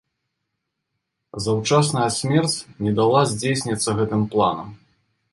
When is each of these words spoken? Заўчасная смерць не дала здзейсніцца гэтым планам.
Заўчасная 1.47 2.07
смерць 2.19 2.55
не 2.85 2.93
дала 2.99 3.21
здзейсніцца 3.33 3.89
гэтым 4.01 4.25
планам. 4.37 4.73